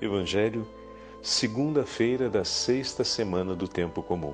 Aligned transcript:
Evangelho, 0.00 0.66
segunda-feira 1.20 2.30
da 2.30 2.42
sexta 2.42 3.04
semana 3.04 3.54
do 3.54 3.68
tempo 3.68 4.02
comum. 4.02 4.32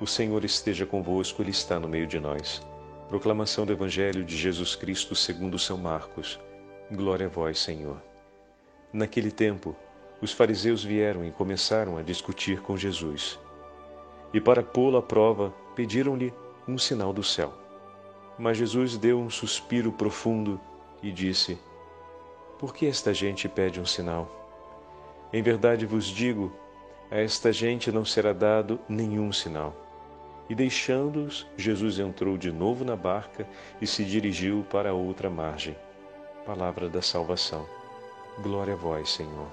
O 0.00 0.08
Senhor 0.08 0.44
esteja 0.44 0.84
convosco, 0.84 1.40
Ele 1.40 1.52
está 1.52 1.78
no 1.78 1.88
meio 1.88 2.04
de 2.04 2.18
nós. 2.18 2.60
Proclamação 3.08 3.64
do 3.64 3.72
Evangelho 3.72 4.24
de 4.24 4.36
Jesus 4.36 4.74
Cristo 4.74 5.14
segundo 5.14 5.56
São 5.56 5.78
Marcos. 5.78 6.40
Glória 6.90 7.26
a 7.26 7.28
vós, 7.28 7.60
Senhor. 7.60 8.02
Naquele 8.92 9.30
tempo, 9.30 9.76
os 10.20 10.32
fariseus 10.32 10.82
vieram 10.82 11.24
e 11.24 11.30
começaram 11.30 11.96
a 11.96 12.02
discutir 12.02 12.60
com 12.60 12.76
Jesus. 12.76 13.38
E 14.32 14.40
para 14.40 14.64
pô-lo 14.64 14.96
à 14.96 15.02
prova, 15.02 15.54
pediram-lhe 15.76 16.34
um 16.66 16.76
sinal 16.76 17.12
do 17.12 17.22
céu. 17.22 17.54
Mas 18.36 18.58
Jesus 18.58 18.96
deu 18.96 19.20
um 19.20 19.30
suspiro 19.30 19.92
profundo 19.92 20.60
e 21.00 21.12
disse: 21.12 21.56
Por 22.58 22.74
que 22.74 22.84
esta 22.84 23.14
gente 23.14 23.48
pede 23.48 23.78
um 23.78 23.86
sinal? 23.86 24.43
Em 25.34 25.42
verdade 25.42 25.84
vos 25.84 26.06
digo, 26.06 26.52
a 27.10 27.18
esta 27.18 27.52
gente 27.52 27.90
não 27.90 28.04
será 28.04 28.32
dado 28.32 28.78
nenhum 28.88 29.32
sinal. 29.32 29.74
E 30.48 30.54
deixando-os, 30.54 31.44
Jesus 31.56 31.98
entrou 31.98 32.38
de 32.38 32.52
novo 32.52 32.84
na 32.84 32.94
barca 32.94 33.44
e 33.82 33.86
se 33.86 34.04
dirigiu 34.04 34.64
para 34.70 34.94
outra 34.94 35.28
margem. 35.28 35.76
Palavra 36.46 36.88
da 36.88 37.02
salvação. 37.02 37.66
Glória 38.44 38.74
a 38.74 38.76
vós, 38.76 39.10
Senhor. 39.10 39.48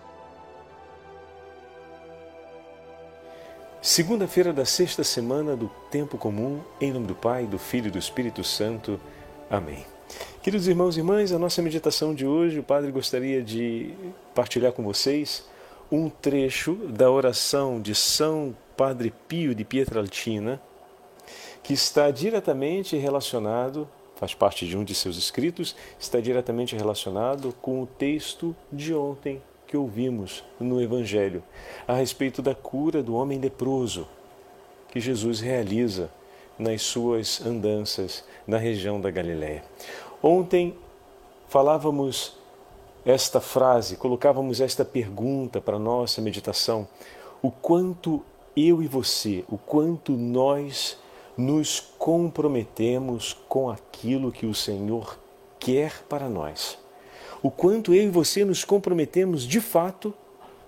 Segunda-feira 3.82 4.54
da 4.54 4.66
sexta 4.66 5.04
semana 5.04 5.56
do 5.56 5.68
tempo 5.90 6.16
comum, 6.16 6.62
em 6.80 6.94
nome 6.94 7.08
do 7.08 7.16
Pai, 7.16 7.48
do 7.48 7.58
Filho 7.58 7.88
e 7.88 7.92
do 7.92 7.98
Espírito 7.98 8.44
Santo. 8.44 9.00
Amém. 9.50 9.84
Queridos 10.44 10.68
irmãos 10.68 10.96
e 10.96 11.00
irmãs, 11.00 11.32
a 11.32 11.40
nossa 11.40 11.60
meditação 11.60 12.14
de 12.14 12.28
hoje, 12.28 12.60
o 12.60 12.64
Padre 12.64 12.92
gostaria 12.92 13.42
de 13.42 13.96
partilhar 14.36 14.74
com 14.74 14.84
vocês 14.84 15.50
um 15.92 16.10
trecho 16.10 16.76
da 16.88 17.12
oração 17.12 17.82
de 17.82 17.94
São 17.94 18.56
Padre 18.78 19.14
Pio 19.28 19.54
de 19.54 19.66
Pietralcina, 19.66 20.62
que 21.62 21.74
está 21.74 22.10
diretamente 22.10 22.96
relacionado, 22.96 23.88
faz 24.16 24.34
parte 24.34 24.66
de 24.66 24.78
um 24.78 24.86
de 24.86 24.96
seus 24.96 25.18
escritos, 25.18 25.76
está 26.00 26.22
diretamente 26.22 26.78
relacionado 26.78 27.54
com 27.62 27.82
o 27.82 27.86
texto 27.86 28.56
de 28.72 28.94
ontem 28.94 29.42
que 29.68 29.76
ouvimos 29.76 30.44
no 30.60 30.82
Evangelho, 30.82 31.44
a 31.86 31.94
respeito 31.94 32.42
da 32.42 32.56
cura 32.56 33.04
do 33.04 33.14
homem 33.14 33.40
leproso, 33.40 34.08
que 34.90 35.00
Jesus 35.00 35.42
realiza 35.42 36.10
nas 36.58 36.82
suas 36.84 37.46
andanças 37.46 38.24
na 38.48 38.58
região 38.58 39.00
da 39.02 39.12
Galiléia. 39.12 39.64
Ontem 40.24 40.76
falávamos 41.50 42.41
esta 43.06 43.42
frase, 43.42 43.96
colocávamos 43.96 44.62
esta 44.62 44.86
pergunta 44.86 45.60
para 45.60 45.78
a 45.78 45.80
nossa 45.80 46.22
meditação: 46.22 46.88
o 47.42 47.50
quanto 47.50 48.24
eu 48.56 48.82
e 48.82 48.88
você, 48.88 49.44
o 49.50 49.58
quanto 49.58 50.12
nós 50.14 50.98
nos 51.38 51.80
comprometemos 51.98 53.34
com 53.48 53.70
aquilo 53.70 54.32
que 54.32 54.46
o 54.46 54.54
Senhor 54.54 55.18
quer 55.60 56.04
para 56.10 56.30
nós. 56.30 56.78
O 57.42 57.50
quanto 57.50 57.94
eu 57.94 58.04
e 58.04 58.10
você 58.10 58.46
nos 58.46 58.64
comprometemos 58.64 59.44
de 59.44 59.60
fato 59.60 60.14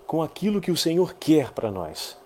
com 0.08 0.22
aquilo 0.24 0.62
que 0.62 0.72
o 0.72 0.78
Senhor 0.78 1.14
quer 1.20 1.52
para 1.52 1.70
nós. 1.70 2.18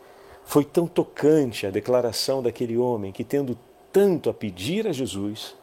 Foi 0.45 0.63
tão 0.63 0.87
tocante 0.87 1.67
a 1.67 1.71
declaração 1.71 2.41
daquele 2.41 2.77
homem 2.77 3.11
que, 3.11 3.23
tendo 3.23 3.57
tanto 3.91 4.29
a 4.29 4.33
pedir 4.33 4.87
a 4.87 4.93
Jesus 4.93 5.55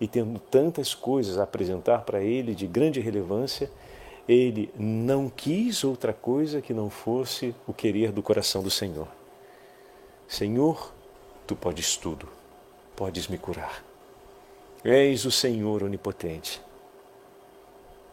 e 0.00 0.08
tendo 0.08 0.40
tantas 0.40 0.94
coisas 0.94 1.38
a 1.38 1.44
apresentar 1.44 2.02
para 2.02 2.22
ele 2.22 2.54
de 2.54 2.66
grande 2.66 3.00
relevância, 3.00 3.70
ele 4.28 4.72
não 4.78 5.28
quis 5.28 5.84
outra 5.84 6.12
coisa 6.12 6.62
que 6.62 6.72
não 6.72 6.88
fosse 6.88 7.54
o 7.66 7.72
querer 7.72 8.10
do 8.10 8.22
coração 8.22 8.62
do 8.62 8.70
Senhor. 8.70 9.08
Senhor, 10.26 10.92
tu 11.46 11.54
podes 11.54 11.96
tudo, 11.96 12.28
podes 12.96 13.28
me 13.28 13.36
curar. 13.36 13.84
És 14.82 15.24
o 15.24 15.30
Senhor 15.30 15.82
onipotente. 15.82 16.60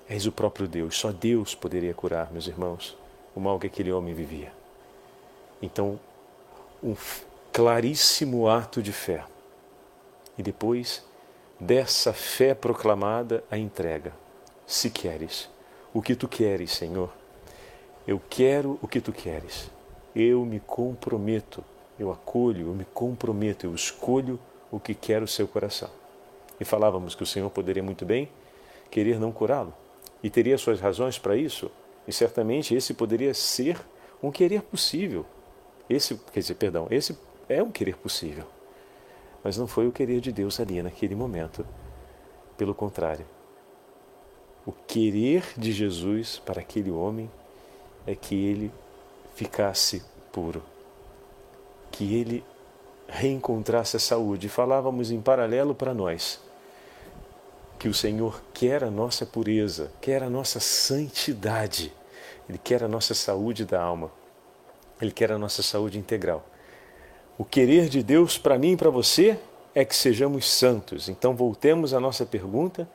És 0.08 0.26
o 0.26 0.32
próprio 0.32 0.68
Deus, 0.68 0.98
só 0.98 1.12
Deus 1.12 1.56
poderia 1.56 1.94
curar, 1.94 2.32
meus 2.32 2.48
irmãos, 2.48 2.98
o 3.34 3.40
mal 3.40 3.58
que 3.58 3.68
aquele 3.68 3.92
homem 3.92 4.14
vivia. 4.14 4.52
Então, 5.62 5.98
um 6.84 6.96
claríssimo 7.54 8.50
ato 8.50 8.82
de 8.82 8.92
fé. 8.92 9.24
E 10.38 10.44
depois 10.44 11.04
dessa 11.60 12.12
fé 12.12 12.54
proclamada, 12.54 13.44
a 13.50 13.58
entrega. 13.58 14.14
Se 14.66 14.90
queres, 14.90 15.50
o 15.94 16.02
que 16.02 16.16
tu 16.16 16.28
queres, 16.28 16.72
Senhor. 16.72 17.12
Eu 18.08 18.22
quero 18.30 18.80
o 18.82 18.88
que 18.88 19.02
tu 19.02 19.12
queres. 19.12 19.70
Eu 20.16 20.46
me 20.46 20.60
comprometo, 20.60 21.64
eu 22.00 22.12
acolho, 22.12 22.68
eu 22.68 22.74
me 22.74 22.86
comprometo, 22.86 23.66
eu 23.66 23.76
escolho 23.76 24.40
o 24.72 24.80
que 24.80 24.94
quer 24.94 25.22
o 25.22 25.28
seu 25.28 25.48
coração. 25.48 25.90
E 26.60 26.66
falávamos 26.66 27.16
que 27.16 27.24
o 27.24 27.26
Senhor 27.26 27.50
poderia 27.50 27.84
muito 27.84 28.06
bem 28.06 28.30
querer 28.90 29.20
não 29.20 29.32
curá-lo 29.32 29.74
e 30.24 30.30
teria 30.30 30.58
suas 30.58 30.80
razões 30.80 31.18
para 31.18 31.36
isso, 31.36 31.72
e 32.08 32.14
certamente 32.14 32.76
esse 32.76 32.94
poderia 32.94 33.34
ser 33.34 33.80
um 34.22 34.32
querer 34.32 34.62
possível. 34.62 35.26
Esse, 35.90 36.16
quer 36.32 36.40
dizer, 36.40 36.56
perdão, 36.56 36.88
esse 36.92 37.18
é 37.50 37.62
um 37.62 37.72
querer 37.72 37.98
possível. 37.98 38.46
Mas 39.44 39.58
não 39.58 39.66
foi 39.68 39.88
o 39.88 39.92
querer 39.92 40.22
de 40.22 40.32
Deus 40.32 40.60
ali 40.60 40.82
naquele 40.82 41.16
momento. 41.16 41.66
Pelo 42.56 42.76
contrário, 42.76 43.26
o 44.66 44.72
querer 44.72 45.44
de 45.58 45.72
Jesus 45.72 46.42
para 46.46 46.62
aquele 46.62 46.92
homem 46.92 47.30
é 48.06 48.16
que 48.16 48.36
ele 48.36 48.72
ficasse 49.36 50.04
puro, 50.32 50.62
que 51.92 52.16
ele 52.16 52.44
reencontrasse 53.08 53.98
a 53.98 54.00
saúde. 54.00 54.48
Falávamos 54.48 55.12
em 55.12 55.20
paralelo 55.20 55.76
para 55.76 55.94
nós 55.94 56.40
que 57.82 57.90
o 57.90 57.94
Senhor 57.96 58.44
quer 58.54 58.84
a 58.84 58.92
nossa 58.92 59.26
pureza, 59.26 59.92
quer 60.00 60.22
a 60.22 60.30
nossa 60.30 60.60
santidade, 60.60 61.92
Ele 62.48 62.60
quer 62.60 62.84
a 62.84 62.88
nossa 62.88 63.16
saúde 63.16 63.66
da 63.66 63.82
alma, 63.82 64.12
Ele 65.02 65.10
quer 65.10 65.32
a 65.32 65.38
nossa 65.40 65.64
saúde 65.64 65.98
integral. 65.98 66.46
O 67.40 67.44
querer 67.44 67.90
de 67.90 68.04
Deus 68.04 68.38
para 68.38 68.60
mim 68.60 68.74
e 68.74 68.78
para 68.78 68.92
você 68.92 69.36
é 69.74 69.84
que 69.84 69.96
sejamos 69.96 70.48
santos. 70.48 71.10
Então 71.10 71.36
voltemos 71.36 71.92
à 71.92 72.00
nossa 72.00 72.24
pergunta: 72.24 72.88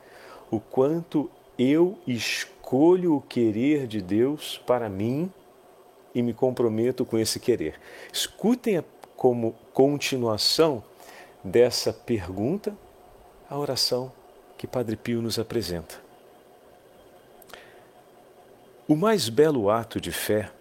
o 0.49 0.57
quanto 0.57 1.29
eu 1.57 1.97
escolho 2.05 3.15
o 3.15 3.21
querer 3.21 3.87
de 3.87 4.01
Deus 4.01 4.61
para 4.65 4.87
mim 4.87 5.31
e 6.13 6.21
me 6.21 6.33
comprometo 6.33 7.05
com 7.05 7.17
esse 7.17 7.39
querer. 7.39 7.79
Escutem 8.11 8.83
como 9.15 9.55
continuação 9.73 10.83
dessa 11.43 11.91
pergunta 11.91 12.77
a 13.49 13.57
oração 13.57 14.11
que 14.57 14.67
Padre 14.67 14.95
Pio 14.95 15.21
nos 15.21 15.39
apresenta. 15.39 15.95
O 18.87 18.95
mais 18.95 19.29
belo 19.29 19.69
ato 19.69 19.99
de 19.99 20.11
fé 20.11 20.51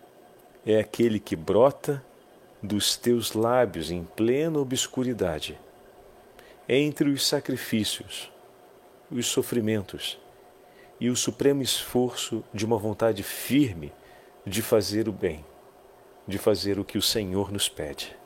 é 0.64 0.78
aquele 0.78 1.20
que 1.20 1.36
brota 1.36 2.02
dos 2.62 2.96
teus 2.96 3.32
lábios 3.32 3.90
em 3.90 4.02
plena 4.02 4.58
obscuridade, 4.58 5.58
entre 6.68 7.08
os 7.08 7.26
sacrifícios, 7.26 8.32
os 9.10 9.26
sofrimentos 9.26 10.18
e 11.00 11.10
o 11.10 11.16
supremo 11.16 11.62
esforço 11.62 12.42
de 12.52 12.64
uma 12.64 12.78
vontade 12.78 13.22
firme 13.22 13.92
de 14.44 14.62
fazer 14.62 15.08
o 15.08 15.12
bem, 15.12 15.44
de 16.26 16.38
fazer 16.38 16.78
o 16.78 16.84
que 16.84 16.96
o 16.96 17.02
Senhor 17.02 17.52
nos 17.52 17.68
pede. 17.68 18.16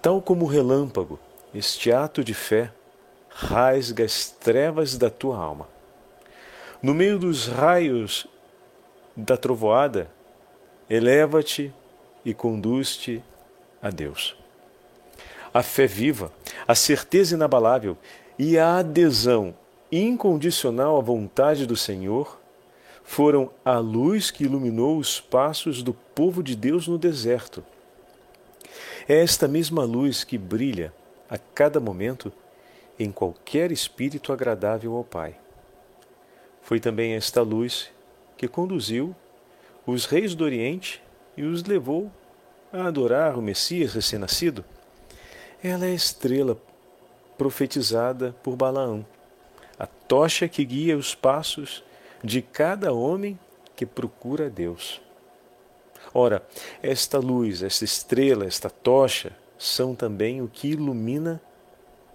Tal 0.00 0.20
como 0.22 0.44
o 0.44 0.48
relâmpago, 0.48 1.18
este 1.54 1.92
ato 1.92 2.24
de 2.24 2.34
fé 2.34 2.72
rasga 3.28 4.04
as 4.04 4.30
trevas 4.30 4.96
da 4.96 5.10
tua 5.10 5.36
alma. 5.36 5.68
No 6.82 6.94
meio 6.94 7.18
dos 7.18 7.46
raios 7.46 8.26
da 9.16 9.36
trovoada, 9.36 10.10
eleva-te 10.88 11.72
e 12.24 12.34
conduz-te 12.34 13.22
a 13.80 13.90
Deus. 13.90 14.36
A 15.52 15.62
fé 15.62 15.86
viva, 15.86 16.32
a 16.66 16.74
certeza 16.74 17.34
inabalável 17.34 17.96
e 18.38 18.58
a 18.58 18.78
adesão 18.78 19.54
incondicional 19.92 20.96
à 20.96 21.02
vontade 21.02 21.66
do 21.66 21.76
Senhor 21.76 22.40
foram 23.04 23.50
a 23.62 23.78
luz 23.78 24.30
que 24.30 24.44
iluminou 24.44 24.96
os 24.96 25.20
passos 25.20 25.82
do 25.82 25.92
povo 25.92 26.42
de 26.42 26.56
Deus 26.56 26.88
no 26.88 26.96
deserto. 26.96 27.62
É 29.06 29.20
esta 29.20 29.46
mesma 29.46 29.84
luz 29.84 30.24
que 30.24 30.38
brilha 30.38 30.94
a 31.28 31.36
cada 31.36 31.78
momento 31.78 32.32
em 32.98 33.12
qualquer 33.12 33.70
espírito 33.70 34.32
agradável 34.32 34.94
ao 34.96 35.04
Pai. 35.04 35.36
Foi 36.62 36.80
também 36.80 37.14
esta 37.14 37.42
luz 37.42 37.90
que 38.36 38.48
conduziu 38.48 39.14
os 39.86 40.06
reis 40.06 40.34
do 40.34 40.44
Oriente 40.44 41.02
e 41.36 41.42
os 41.42 41.64
levou 41.64 42.10
a 42.72 42.86
adorar 42.86 43.36
o 43.36 43.42
Messias 43.42 43.92
recém-nascido. 43.92 44.64
Ela 45.62 45.86
é 45.86 45.90
a 45.90 45.94
estrela 45.94 46.56
profetizada 47.36 48.34
por 48.42 48.56
Balaão 48.56 49.04
a 49.82 49.86
tocha 49.88 50.46
que 50.46 50.64
guia 50.64 50.96
os 50.96 51.12
passos 51.12 51.82
de 52.22 52.40
cada 52.40 52.92
homem 52.92 53.36
que 53.74 53.84
procura 53.84 54.48
Deus. 54.48 55.00
Ora, 56.14 56.46
esta 56.80 57.18
luz, 57.18 57.64
esta 57.64 57.84
estrela, 57.84 58.46
esta 58.46 58.70
tocha 58.70 59.36
são 59.58 59.92
também 59.92 60.40
o 60.40 60.46
que 60.46 60.68
ilumina 60.68 61.42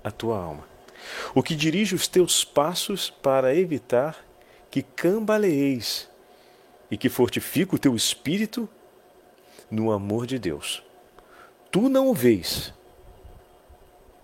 a 0.02 0.10
tua 0.10 0.42
alma, 0.42 0.66
o 1.36 1.44
que 1.44 1.58
dirige 1.58 1.94
os 1.94 2.08
teus 2.08 2.46
passos 2.46 3.10
para 3.10 3.54
evitar 3.54 4.16
que 4.72 4.81
cambaleeis 4.81 6.08
e 6.90 6.96
que 6.96 7.10
fortifica 7.10 7.75
o 7.75 7.80
teu 7.80 7.98
espírito 7.98 8.70
no 9.70 9.92
amor 9.92 10.25
de 10.25 10.40
Deus. 10.40 10.81
Tu 11.70 11.90
não 11.90 12.08
o 12.08 12.13
vês, 12.13 12.74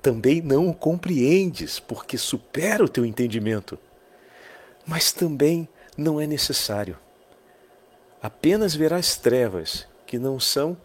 também 0.04 0.40
não 0.40 0.70
o 0.70 0.74
compreendes, 0.74 1.80
porque 1.80 2.16
supera 2.16 2.84
o 2.84 2.90
teu 2.90 3.04
entendimento, 3.04 3.80
mas 4.86 5.12
também 5.12 5.68
não 5.98 6.22
é 6.22 6.28
necessário 6.28 6.98
apenas 8.24 8.74
verás 8.74 9.18
trevas 9.18 9.86
que 10.08 10.18
não 10.18 10.40
são, 10.40 10.78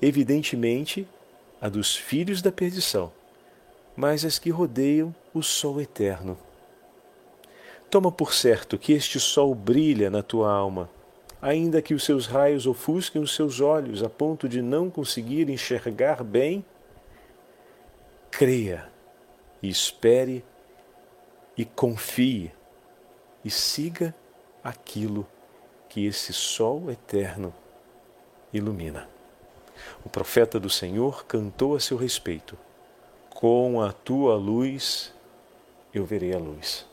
evidentemente, 0.00 1.06
a 1.60 1.68
dos 1.68 1.94
filhos 1.94 2.40
da 2.40 2.50
perdição, 2.50 3.12
mas 3.94 4.24
as 4.24 4.38
que 4.38 4.48
rodeiam 4.48 5.14
o 5.34 5.42
sol 5.42 5.78
eterno. 5.78 6.38
Toma 7.90 8.10
por 8.10 8.32
certo 8.32 8.78
que 8.78 8.94
este 8.94 9.20
sol 9.20 9.54
brilha 9.54 10.08
na 10.08 10.22
tua 10.22 10.50
alma, 10.50 10.88
ainda 11.42 11.82
que 11.82 11.92
os 11.92 12.02
seus 12.02 12.26
raios 12.26 12.66
ofusquem 12.66 13.20
os 13.20 13.34
seus 13.34 13.60
olhos 13.60 14.02
a 14.02 14.08
ponto 14.08 14.48
de 14.48 14.62
não 14.62 14.88
conseguir 14.88 15.50
enxergar 15.50 16.24
bem. 16.24 16.64
Creia 18.30 18.90
e 19.62 19.68
espere 19.68 20.44
e 21.56 21.64
confie 21.64 22.52
e 23.44 23.50
siga 23.50 24.14
aquilo 24.62 25.26
que 25.88 26.06
esse 26.06 26.32
sol 26.32 26.90
eterno 26.90 27.52
ilumina. 28.52 29.08
O 30.04 30.08
profeta 30.08 30.60
do 30.60 30.70
Senhor 30.70 31.24
cantou 31.26 31.74
a 31.74 31.80
seu 31.80 31.96
respeito: 31.96 32.56
Com 33.28 33.80
a 33.80 33.92
tua 33.92 34.36
luz 34.36 35.12
eu 35.92 36.04
verei 36.04 36.34
a 36.34 36.38
luz. 36.38 36.86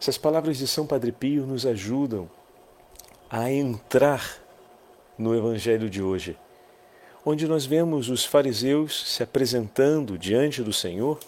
Essas 0.00 0.18
palavras 0.18 0.58
de 0.58 0.68
São 0.68 0.86
Padre 0.86 1.12
Pio 1.12 1.46
nos 1.46 1.64
ajudam 1.64 2.30
a 3.30 3.50
entrar 3.50 4.38
no 5.16 5.34
Evangelho 5.34 5.88
de 5.88 6.02
hoje, 6.02 6.36
onde 7.24 7.48
nós 7.48 7.64
vemos 7.64 8.08
os 8.08 8.24
fariseus 8.24 9.14
se 9.14 9.22
apresentando 9.22 10.18
diante 10.18 10.62
do 10.62 10.72
Senhor 10.72 11.18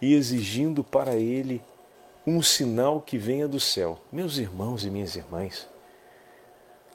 e 0.00 0.14
exigindo 0.14 0.82
para 0.82 1.14
ele 1.14 1.60
um 2.26 2.40
sinal 2.40 3.00
que 3.00 3.18
venha 3.18 3.46
do 3.46 3.60
céu. 3.60 4.00
Meus 4.10 4.38
irmãos 4.38 4.84
e 4.84 4.90
minhas 4.90 5.14
irmãs, 5.14 5.68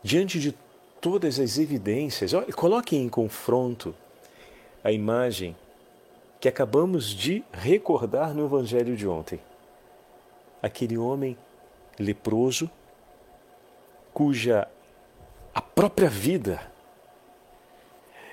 diante 0.02 0.40
de 0.40 0.56
todas 1.00 1.40
as 1.40 1.58
evidências, 1.58 2.34
olha, 2.34 2.52
coloquem 2.52 3.04
em 3.04 3.10
confronto 3.10 3.94
a 4.84 4.92
imagem 4.92 5.56
que 6.40 6.48
acabamos 6.48 7.06
de 7.06 7.44
recordar 7.52 8.34
no 8.34 8.46
Evangelho 8.46 8.96
de 8.96 9.08
ontem. 9.08 9.40
Aquele 10.62 10.98
homem 10.98 11.38
leproso, 11.98 12.70
cuja 14.14 14.68
a 15.54 15.62
própria 15.62 16.10
vida 16.10 16.60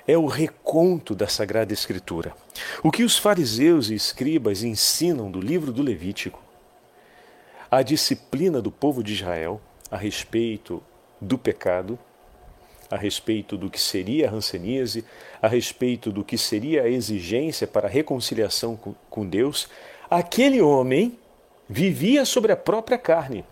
é 0.07 0.17
o 0.17 0.25
reconto 0.25 1.13
da 1.13 1.27
Sagrada 1.27 1.73
Escritura. 1.73 2.33
O 2.81 2.91
que 2.91 3.03
os 3.03 3.17
fariseus 3.17 3.89
e 3.89 3.95
escribas 3.95 4.63
ensinam 4.63 5.29
do 5.29 5.41
livro 5.41 5.71
do 5.71 5.83
Levítico 5.83 6.47
a 7.69 7.81
disciplina 7.81 8.61
do 8.61 8.71
povo 8.71 9.03
de 9.03 9.13
Israel 9.13 9.61
a 9.91 9.97
respeito 9.97 10.81
do 11.19 11.37
pecado, 11.37 11.99
a 12.89 12.95
respeito 12.95 13.57
do 13.57 13.69
que 13.69 13.79
seria 13.79 14.27
a 14.27 14.31
ranceníase, 14.31 15.03
a 15.41 15.47
respeito 15.47 16.11
do 16.11 16.23
que 16.23 16.37
seria 16.37 16.83
a 16.83 16.89
exigência 16.89 17.67
para 17.67 17.87
a 17.87 17.89
reconciliação 17.89 18.79
com 19.09 19.27
Deus, 19.27 19.69
aquele 20.09 20.61
homem 20.61 21.17
vivia 21.67 22.23
sobre 22.23 22.51
a 22.51 22.57
própria 22.57 22.97
carne. 22.97 23.43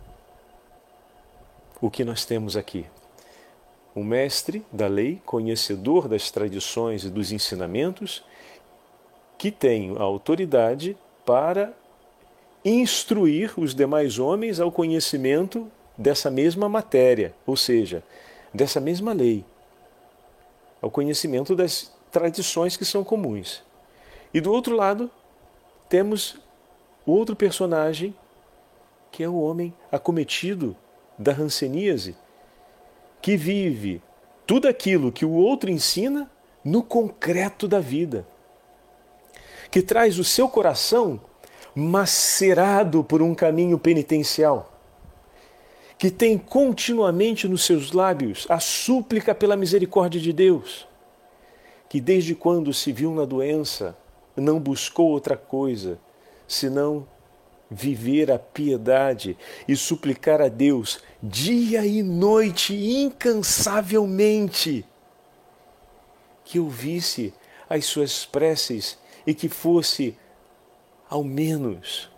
O 1.82 1.90
que 1.90 2.06
nós 2.06 2.24
temos 2.24 2.56
aqui? 2.56 2.86
Um 3.96 4.04
mestre 4.04 4.66
da 4.72 4.88
lei, 4.88 5.22
conhecedor 5.26 6.08
das 6.08 6.30
tradições 6.30 7.06
e 7.06 7.10
dos 7.10 7.32
ensinamentos, 7.32 8.24
que 9.38 9.52
tem 9.52 9.96
a 9.98 10.04
autoridade 10.04 10.98
para 11.26 11.74
instruir 12.64 13.54
os 13.58 13.74
demais 13.74 14.20
homens 14.20 14.60
ao 14.60 14.72
conhecimento 14.72 15.72
dessa 15.98 16.30
mesma 16.30 16.68
matéria, 16.68 17.34
ou 17.46 17.56
seja, 17.56 18.04
dessa 18.54 18.82
mesma 18.82 19.14
lei, 19.14 19.46
ao 20.82 20.90
conhecimento 20.90 21.56
das 21.56 21.94
tradições 22.12 22.76
que 22.76 22.84
são 22.84 23.04
comuns. 23.04 23.64
E 24.34 24.42
do 24.42 24.52
outro 24.52 24.76
lado, 24.76 25.10
temos 25.88 26.38
o 27.06 27.12
outro 27.12 27.36
personagem, 27.36 28.16
que 29.12 29.24
é 29.24 29.30
o 29.30 29.40
homem 29.40 29.74
acometido 29.92 30.76
da 31.18 31.32
ranceníase, 31.32 32.16
que 33.26 33.36
vive 33.36 34.04
tudo 34.46 34.68
aquilo 34.68 35.12
que 35.12 35.26
o 35.26 35.32
outro 35.32 35.72
ensina 35.72 36.30
no 36.64 36.84
concreto 36.84 37.68
da 37.68 37.80
vida, 37.80 38.24
que 39.72 39.82
traz 39.82 40.20
o 40.20 40.24
seu 40.24 40.48
coração 40.48 41.20
macerado 41.74 43.04
por 43.04 43.24
um 43.24 43.34
caminho 43.34 43.80
penitencial, 43.80 44.80
que 45.98 46.12
tem 46.12 46.38
continuamente 46.38 47.48
nos 47.48 47.66
seus 47.66 47.94
lábios 47.94 48.46
a 48.48 48.60
súplica 48.60 49.34
pela 49.34 49.58
misericórdia 49.58 50.22
de 50.22 50.32
Deus, 50.32 50.88
que 51.90 52.00
desde 52.00 52.36
quando 52.36 52.72
se 52.76 52.92
viu 52.92 53.12
na 53.12 53.26
doença 53.26 53.98
não 54.38 54.60
buscou 54.60 55.10
outra 55.10 55.36
coisa 55.36 55.98
senão 56.48 57.08
viver 57.70 58.32
a 58.32 58.40
piedade 58.40 59.38
e 59.68 59.76
suplicar 59.76 60.42
a 60.42 60.48
Deus 60.48 61.00
dia 61.22 61.86
e 61.86 62.02
noite 62.04 62.76
incansavelmente 62.76 64.86
que 66.44 66.60
ouvisse 66.60 67.34
as 67.68 67.86
suas 67.86 68.26
preces 68.26 68.98
e 69.26 69.34
que 69.34 69.50
fosse 69.50 70.16
ao 71.10 71.24
menos, 71.24 72.10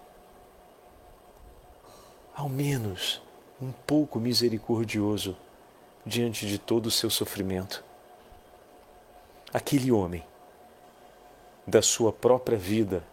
ao 2.36 2.50
menos 2.50 3.22
um 3.62 3.72
pouco 3.72 4.20
misericordioso 4.20 5.38
diante 6.06 6.46
de 6.46 6.58
todo 6.58 6.88
o 6.88 6.92
seu 6.92 7.10
sofrimento. 7.10 7.84
Aquele 9.54 9.92
homem, 9.92 10.24
da 11.66 11.82
sua 11.82 12.14
própria 12.14 12.58
vida, 12.58 13.04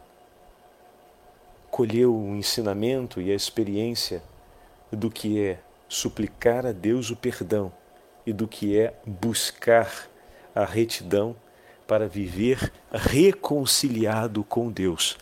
colheu 1.74 2.14
o 2.14 2.36
ensinamento 2.36 3.20
e 3.20 3.32
a 3.32 3.34
experiência 3.34 4.22
do 4.92 5.10
que 5.10 5.40
é 5.40 5.58
suplicar 5.88 6.64
a 6.64 6.70
Deus 6.70 7.10
o 7.10 7.16
perdão 7.16 7.72
e 8.24 8.32
do 8.32 8.46
que 8.46 8.78
é 8.78 8.94
buscar 9.04 10.08
a 10.54 10.64
retidão 10.64 11.34
para 11.84 12.06
viver 12.06 12.72
reconciliado 12.92 14.44
com 14.44 14.70
Deus 14.70 15.18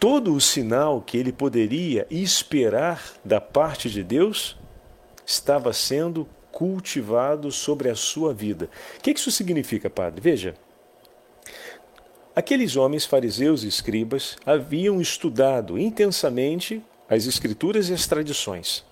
todo 0.00 0.34
o 0.34 0.40
sinal 0.40 1.00
que 1.00 1.16
ele 1.16 1.30
poderia 1.30 2.06
esperar 2.10 3.12
da 3.22 3.38
parte 3.38 3.90
de 3.90 4.02
Deus 4.02 4.56
estava 5.26 5.74
sendo 5.74 6.26
cultivado 6.50 7.52
sobre 7.52 7.90
a 7.90 7.94
sua 7.94 8.32
vida. 8.32 8.70
O 8.98 9.02
que 9.02 9.10
isso 9.10 9.30
significa, 9.30 9.90
padre? 9.90 10.20
Veja, 10.20 10.54
aqueles 12.40 12.74
homens 12.74 13.04
fariseus 13.04 13.62
e 13.62 13.68
escribas 13.68 14.36
haviam 14.44 15.00
estudado 15.00 15.78
intensamente 15.78 16.82
as 17.08 17.26
escrituras 17.26 17.88
e 17.88 17.92
as 17.92 18.06
tradições. 18.06 18.84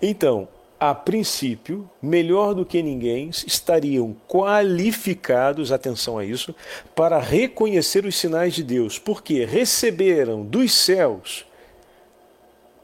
Então, 0.00 0.48
a 0.80 0.94
princípio, 0.94 1.88
melhor 2.00 2.54
do 2.54 2.64
que 2.64 2.82
ninguém, 2.82 3.28
estariam 3.46 4.16
qualificados, 4.26 5.72
atenção 5.72 6.18
a 6.18 6.24
isso, 6.24 6.54
para 6.94 7.18
reconhecer 7.18 8.06
os 8.06 8.16
sinais 8.16 8.54
de 8.54 8.62
Deus, 8.62 8.98
porque 8.98 9.44
receberam 9.44 10.42
dos 10.42 10.72
céus 10.72 11.46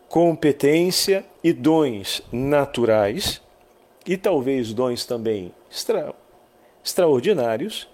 competência 0.09 1.25
e 1.43 1.53
dons 1.53 2.23
naturais, 2.31 3.41
e 4.07 4.17
talvez 4.17 4.75
dons 4.75 5.05
também 5.07 5.55
extra, 5.71 6.15
extraordinários, 6.85 7.89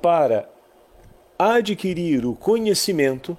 para 0.00 0.48
adquirir 1.38 2.26
o 2.26 2.34
conhecimento 2.34 3.38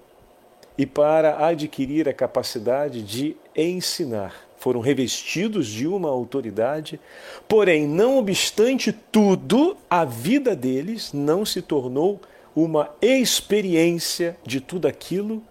e 0.77 0.85
para 0.85 1.45
adquirir 1.45 2.07
a 2.07 2.13
capacidade 2.13 3.01
de 3.01 3.35
ensinar 3.55 4.49
foram 4.59 4.81
revestidos 4.81 5.67
de 5.67 5.87
uma 5.87 6.09
autoridade, 6.09 6.99
porém, 7.47 7.87
não 7.87 8.17
obstante 8.17 8.91
tudo, 8.91 9.77
a 9.89 10.03
vida 10.03 10.53
deles 10.53 11.13
não 11.13 11.45
se 11.45 11.61
tornou 11.61 12.19
uma 12.53 12.89
experiência 13.01 14.37
de 14.45 14.59
tudo 14.59 14.87
aquilo 14.87 15.41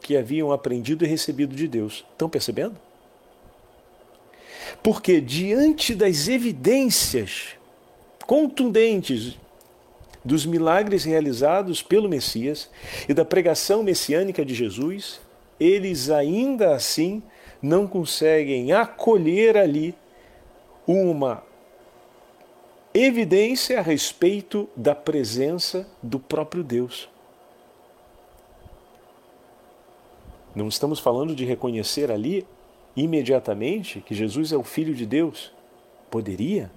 que 0.00 0.16
haviam 0.16 0.52
aprendido 0.52 1.04
e 1.04 1.08
recebido 1.08 1.54
de 1.56 1.66
Deus. 1.66 2.04
Estão 2.12 2.28
percebendo? 2.28 2.76
Porque 4.82 5.20
diante 5.20 5.94
das 5.94 6.28
evidências 6.28 7.56
contundentes 8.26 9.36
dos 10.24 10.46
milagres 10.46 11.04
realizados 11.04 11.82
pelo 11.82 12.08
Messias 12.08 12.70
e 13.08 13.12
da 13.12 13.24
pregação 13.24 13.82
messiânica 13.82 14.44
de 14.44 14.54
Jesus, 14.54 15.20
eles 15.60 16.10
ainda 16.10 16.74
assim 16.74 17.22
não 17.60 17.86
conseguem 17.86 18.72
acolher 18.72 19.56
ali 19.56 19.94
uma 20.86 21.42
evidência 22.92 23.78
a 23.78 23.82
respeito 23.82 24.68
da 24.76 24.94
presença 24.94 25.86
do 26.02 26.18
próprio 26.18 26.62
Deus. 26.62 27.08
Não 30.54 30.68
estamos 30.68 31.00
falando 31.00 31.34
de 31.34 31.44
reconhecer 31.44 32.12
ali 32.12 32.46
imediatamente 32.94 34.00
que 34.00 34.14
Jesus 34.14 34.52
é 34.52 34.56
o 34.56 34.62
Filho 34.62 34.94
de 34.94 35.04
Deus. 35.04 35.52
Poderia? 36.08 36.70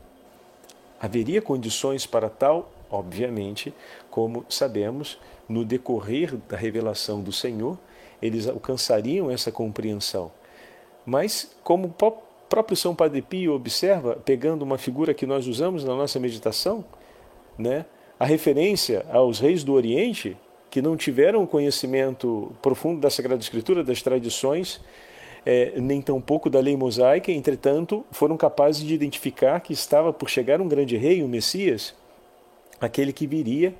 Haveria 0.99 1.41
condições 1.41 2.07
para 2.07 2.27
tal? 2.27 2.71
Obviamente, 2.89 3.73
como 4.09 4.45
sabemos, 4.49 5.19
no 5.47 5.63
decorrer 5.65 6.35
da 6.47 6.57
revelação 6.57 7.21
do 7.21 7.31
Senhor, 7.31 7.77
eles 8.21 8.47
alcançariam 8.47 9.29
essa 9.29 9.51
compreensão. 9.51 10.31
Mas, 11.05 11.55
como 11.63 11.87
o 11.87 12.11
próprio 12.49 12.75
São 12.75 12.95
Padre 12.95 13.21
Pio 13.21 13.53
observa, 13.53 14.15
pegando 14.15 14.63
uma 14.63 14.77
figura 14.77 15.13
que 15.13 15.25
nós 15.25 15.47
usamos 15.47 15.83
na 15.83 15.95
nossa 15.95 16.19
meditação, 16.19 16.83
né, 17.57 17.85
a 18.19 18.25
referência 18.25 19.05
aos 19.11 19.39
reis 19.39 19.63
do 19.63 19.73
Oriente, 19.73 20.35
que 20.69 20.81
não 20.81 20.97
tiveram 20.97 21.45
conhecimento 21.45 22.51
profundo 22.61 22.99
da 22.99 23.09
Sagrada 23.09 23.41
Escritura, 23.41 23.83
das 23.83 24.01
tradições, 24.01 24.81
é, 25.45 25.79
nem 25.79 26.01
tampouco 26.01 26.49
da 26.49 26.59
lei 26.59 26.75
mosaica, 26.75 27.31
entretanto, 27.31 28.05
foram 28.11 28.35
capazes 28.35 28.83
de 28.85 28.93
identificar 28.93 29.61
que 29.61 29.71
estava 29.71 30.11
por 30.11 30.29
chegar 30.29 30.59
um 30.59 30.67
grande 30.67 30.97
rei, 30.97 31.23
o 31.23 31.27
Messias, 31.27 31.95
aquele 32.79 33.11
que 33.11 33.27
viria 33.27 33.75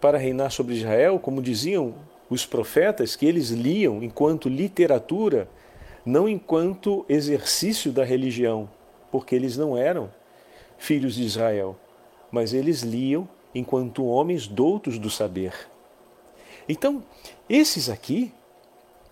para 0.00 0.18
reinar 0.18 0.50
sobre 0.50 0.74
Israel, 0.74 1.18
como 1.18 1.42
diziam 1.42 1.94
os 2.28 2.46
profetas, 2.46 3.14
que 3.14 3.26
eles 3.26 3.50
liam 3.50 4.02
enquanto 4.02 4.48
literatura, 4.48 5.48
não 6.04 6.28
enquanto 6.28 7.04
exercício 7.08 7.92
da 7.92 8.04
religião, 8.04 8.68
porque 9.10 9.34
eles 9.34 9.56
não 9.56 9.76
eram 9.76 10.10
filhos 10.78 11.14
de 11.14 11.22
Israel, 11.22 11.76
mas 12.30 12.52
eles 12.52 12.82
liam 12.82 13.28
enquanto 13.54 14.06
homens 14.06 14.48
doutos 14.48 14.98
do 14.98 15.10
saber. 15.10 15.52
Então, 16.68 17.02
esses 17.48 17.88
aqui 17.88 18.32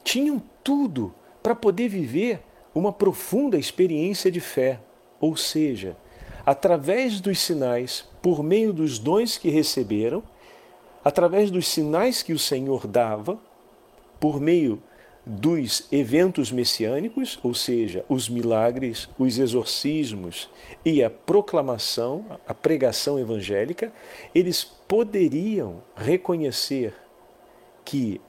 tinham 0.03 0.43
tudo 0.65 1.15
para 1.43 1.55
poder 1.55 1.89
viver 1.89 2.41
uma 2.75 2.93
profunda 2.93 3.59
experiência 3.59 4.31
de 4.31 4.41
fé, 4.41 4.81
ou 5.21 5.37
seja, 5.37 5.97
através 6.45 7.21
dos 7.21 7.39
sinais, 7.39 8.07
por 8.23 8.43
meio 8.43 8.73
dos 8.73 8.99
dons 8.99 9.39
que 9.39 9.51
receberam, 9.51 10.23
através 11.05 11.51
dos 11.51 11.67
sinais 11.69 12.23
que 12.23 12.33
o 12.33 12.39
Senhor 12.39 12.87
dava, 12.87 13.39
por 14.19 14.41
meio 14.41 14.83
dos 15.25 15.87
eventos 15.93 16.51
messiânicos, 16.51 17.39
ou 17.43 17.55
seja, 17.55 18.05
os 18.09 18.29
milagres, 18.29 19.09
os 19.19 19.39
exorcismos 19.39 20.49
e 20.85 21.05
a 21.05 21.11
proclamação, 21.11 22.25
a 22.47 22.55
pregação 22.55 23.19
evangélica, 23.19 23.93
eles 24.35 24.65
poderiam 24.65 25.83
reconhecer 25.95 26.95
que 27.85 28.21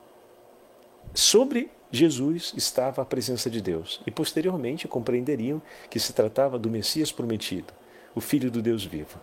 sobre 1.13 1.69
Jesus 1.91 2.53
estava 2.55 3.01
a 3.01 3.05
presença 3.05 3.49
de 3.49 3.61
Deus 3.61 4.01
e 4.05 4.11
posteriormente 4.11 4.87
compreenderiam 4.87 5.61
que 5.89 5.99
se 5.99 6.13
tratava 6.13 6.57
do 6.57 6.69
Messias 6.69 7.11
prometido, 7.11 7.73
o 8.15 8.21
Filho 8.21 8.51
do 8.51 8.61
Deus 8.61 8.83
vivo. 8.85 9.19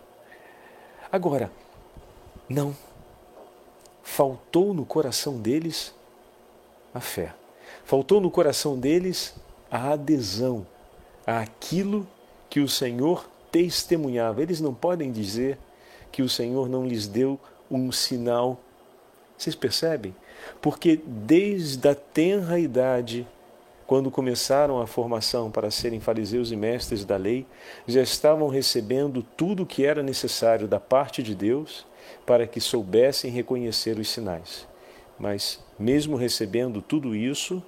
Agora, 1.11 1.51
não. 2.47 2.75
Faltou 4.03 4.73
no 4.73 4.85
coração 4.85 5.37
deles 5.39 5.93
a 6.93 6.99
fé. 6.99 7.33
Faltou 7.83 8.19
no 8.19 8.31
coração 8.31 8.77
deles 8.77 9.35
a 9.69 9.93
adesão 9.93 10.65
àquilo 11.25 12.07
que 12.49 12.59
o 12.59 12.67
Senhor 12.67 13.29
testemunhava. 13.51 14.41
Eles 14.41 14.59
não 14.59 14.73
podem 14.73 15.11
dizer 15.11 15.57
que 16.11 16.21
o 16.21 16.29
Senhor 16.29 16.67
não 16.67 16.85
lhes 16.85 17.07
deu 17.07 17.39
um 17.69 17.91
sinal. 17.91 18.59
Vocês 19.37 19.55
percebem? 19.55 20.15
Porque 20.61 20.99
desde 21.05 21.87
a 21.87 21.95
tenra 21.95 22.59
idade, 22.59 23.27
quando 23.89 24.11
começaram 24.11 24.79
a 24.79 24.85
formação 24.85 25.49
para 25.49 25.71
serem 25.71 25.99
fariseus 25.99 26.51
e 26.51 26.55
mestres 26.55 27.03
da 27.03 27.17
lei, 27.17 27.43
já 27.87 28.03
estavam 28.03 28.47
recebendo 28.47 29.23
tudo 29.35 29.63
o 29.63 29.65
que 29.65 29.83
era 29.83 30.03
necessário 30.03 30.67
da 30.67 30.79
parte 30.79 31.23
de 31.23 31.33
Deus 31.33 31.87
para 32.23 32.45
que 32.45 32.61
soubessem 32.61 33.31
reconhecer 33.31 33.97
os 33.97 34.07
sinais. 34.07 34.67
Mas, 35.17 35.59
mesmo 35.79 36.15
recebendo 36.15 36.83
tudo 36.83 37.15
isso, 37.15 37.63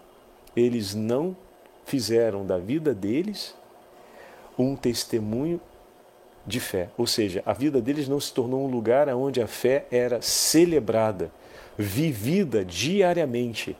eles 0.55 0.93
não 0.93 1.35
fizeram 1.85 2.45
da 2.45 2.59
vida 2.59 2.93
deles 2.93 3.55
um 4.55 4.75
testemunho 4.75 5.59
de 6.45 6.59
fé. 6.59 6.89
Ou 6.99 7.07
seja, 7.07 7.41
a 7.47 7.53
vida 7.53 7.81
deles 7.81 8.07
não 8.07 8.19
se 8.19 8.31
tornou 8.31 8.63
um 8.63 8.69
lugar 8.69 9.09
onde 9.09 9.41
a 9.41 9.47
fé 9.47 9.87
era 9.89 10.21
celebrada, 10.21 11.31
vivida 11.75 12.63
diariamente. 12.63 13.75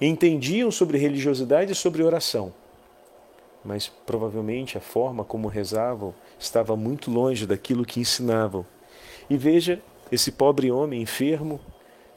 Entendiam 0.00 0.70
sobre 0.70 0.98
religiosidade 0.98 1.72
e 1.72 1.74
sobre 1.74 2.02
oração, 2.02 2.52
mas 3.64 3.88
provavelmente 3.88 4.76
a 4.76 4.80
forma 4.80 5.24
como 5.24 5.48
rezavam 5.48 6.14
estava 6.38 6.76
muito 6.76 7.10
longe 7.10 7.46
daquilo 7.46 7.84
que 7.84 8.00
ensinavam. 8.00 8.64
E 9.28 9.36
veja 9.36 9.80
esse 10.12 10.30
pobre 10.30 10.70
homem 10.70 11.02
enfermo, 11.02 11.60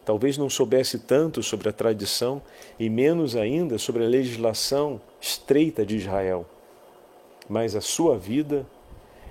talvez 0.03 0.37
não 0.37 0.49
soubesse 0.49 0.99
tanto 0.99 1.41
sobre 1.41 1.69
a 1.69 1.73
tradição 1.73 2.41
e 2.77 2.89
menos 2.89 3.35
ainda 3.35 3.77
sobre 3.77 4.03
a 4.03 4.07
legislação 4.07 5.01
estreita 5.21 5.85
de 5.85 5.95
Israel, 5.95 6.45
mas 7.47 7.75
a 7.75 7.81
sua 7.81 8.17
vida 8.17 8.65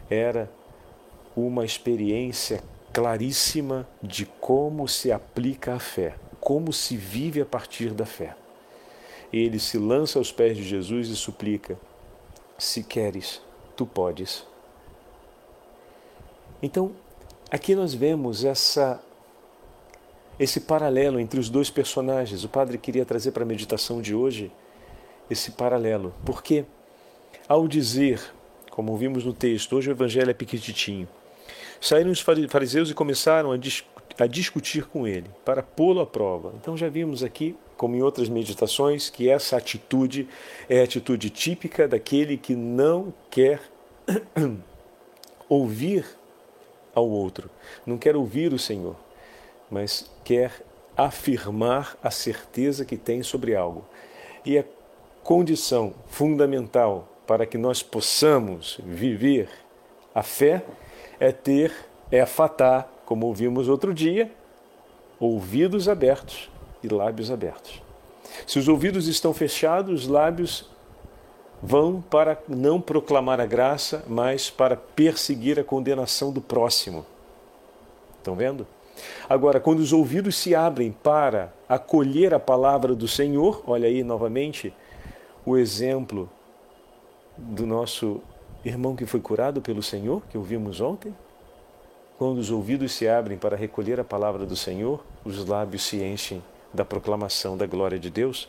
era 0.09 0.51
uma 1.37 1.65
experiência 1.65 2.63
claríssima 2.93 3.87
de 4.03 4.27
como 4.27 4.89
se 4.89 5.13
aplica 5.13 5.75
a 5.75 5.79
fé, 5.79 6.15
como 6.41 6.73
se 6.73 6.97
vive 6.97 7.41
a 7.41 7.47
partir 7.47 7.93
da 7.93 8.07
fé. 8.07 8.37
Ele 9.33 9.59
se 9.59 9.77
lança 9.79 10.19
aos 10.19 10.33
pés 10.33 10.57
de 10.57 10.63
Jesus 10.63 11.09
e 11.09 11.17
suplica: 11.17 11.79
Se 12.57 12.83
queres, 12.83 13.43
tu 13.77 13.87
podes. 13.87 14.47
Então, 16.63 16.93
aqui 17.51 17.75
nós 17.75 17.95
vemos 17.95 18.45
essa 18.45 19.01
esse 20.39 20.61
paralelo 20.61 21.19
entre 21.19 21.41
os 21.41 21.49
dois 21.49 21.69
personagens. 21.69 22.45
O 22.45 22.49
padre 22.49 22.79
queria 22.79 23.05
trazer 23.05 23.33
para 23.33 23.43
a 23.43 23.47
meditação 23.47 24.01
de 24.01 24.15
hoje 24.15 24.53
esse 25.29 25.51
paralelo, 25.51 26.15
porque 26.25 26.65
ao 27.49 27.67
dizer, 27.67 28.23
como 28.71 28.97
vimos 28.97 29.25
no 29.25 29.33
texto, 29.33 29.77
hoje 29.77 29.91
o 29.91 29.93
evangelho 29.93 30.31
é 30.31 30.35
pequititinho, 30.35 31.09
Saíram 31.81 32.11
os 32.11 32.21
fariseus 32.21 32.91
e 32.91 32.95
começaram 32.95 33.53
a, 33.53 33.59
a 34.19 34.27
discutir 34.27 34.87
com 34.87 35.07
ele, 35.07 35.31
para 35.45 35.63
pô-lo 35.63 36.01
à 36.01 36.07
prova. 36.07 36.53
Então 36.61 36.77
já 36.77 36.89
vimos 36.89 37.23
aqui, 37.23 37.57
como 37.77 37.97
em 37.97 38.03
outras 38.03 38.29
meditações, 38.29 39.11
que 39.11 39.29
essa 39.29 39.57
atitude 39.57 40.29
é 40.69 40.81
a 40.81 40.85
atitude 40.85 41.31
típica 41.31 41.87
daquele 41.87 42.37
que 42.37 42.55
não 42.55 43.13
quer 43.31 43.61
ouvir 45.49 46.05
ao 46.95 47.09
outro, 47.09 47.51
não 47.87 47.97
quer 47.97 48.17
ouvir 48.17 48.53
o 48.53 48.59
Senhor, 48.59 48.97
mas 49.71 50.11
quer 50.25 50.65
afirmar 50.97 51.97
a 52.03 52.11
certeza 52.11 52.85
que 52.85 52.97
tem 52.97 53.23
sobre 53.23 53.55
algo. 53.55 53.85
E 54.45 54.59
a 54.59 54.65
condição 55.23 55.95
fundamental 56.07 57.09
para 57.27 57.47
que 57.47 57.59
nós 57.59 57.83
possamos 57.83 58.81
viver 58.83 59.49
a 60.15 60.23
fé 60.23 60.65
é 61.21 61.31
ter, 61.31 61.73
é 62.11 62.21
afatar, 62.21 62.91
como 63.09 63.25
ouvimos 63.25 63.71
outro 63.71 63.95
dia, 63.95 64.31
ouvidos 65.19 65.89
abertos 65.89 66.51
e 66.83 66.89
lábios 66.89 67.31
abertos. 67.31 67.83
Se 68.47 68.59
os 68.59 68.69
ouvidos 68.69 69.09
estão 69.09 69.33
fechados, 69.33 70.03
os 70.03 70.07
lábios 70.07 70.69
vão 71.63 72.03
para 72.03 72.39
não 72.47 72.79
proclamar 72.79 73.41
a 73.41 73.47
graça, 73.47 74.05
mas 74.07 74.51
para 74.51 74.77
perseguir 74.77 75.59
a 75.59 75.65
condenação 75.65 76.31
do 76.31 76.43
próximo. 76.43 77.07
Estão 78.19 78.37
vendo? 78.37 78.67
Agora, 79.27 79.59
quando 79.59 79.79
os 79.79 79.95
ouvidos 79.95 80.37
se 80.37 80.55
abrem 80.55 80.93
para 80.93 81.51
acolher 81.67 82.35
a 82.35 82.39
palavra 82.39 82.95
do 82.95 83.09
Senhor, 83.09 83.63
olha 83.67 83.89
aí 83.89 84.05
novamente 84.05 84.71
o 85.47 85.57
exemplo 85.57 86.29
do 87.39 87.67
nosso 87.67 88.21
irmão 88.63 88.95
que 88.95 89.07
foi 89.07 89.21
curado 89.21 89.63
pelo 89.63 89.83
Senhor, 89.83 90.21
que 90.29 90.37
ouvimos 90.37 90.83
ontem, 90.83 91.15
quando 92.19 92.39
os 92.39 92.51
ouvidos 92.51 92.93
se 92.93 93.09
abrem 93.09 93.39
para 93.39 93.57
recolher 93.57 94.01
a 94.01 94.05
palavra 94.05 94.45
do 94.45 94.57
Senhor, 94.57 95.05
os 95.25 95.47
lábios 95.47 95.85
se 95.85 96.03
enchem 96.03 96.43
da 96.75 96.85
proclamação 96.85 97.57
da 97.57 97.65
glória 97.65 97.97
de 97.97 98.11
Deus. 98.11 98.49